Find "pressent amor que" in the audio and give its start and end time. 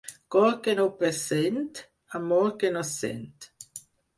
1.01-2.73